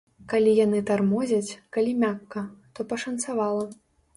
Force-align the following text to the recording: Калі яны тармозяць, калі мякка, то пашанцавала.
Калі 0.31 0.53
яны 0.59 0.79
тармозяць, 0.87 1.57
калі 1.77 1.93
мякка, 2.05 2.45
то 2.75 2.89
пашанцавала. 2.95 3.71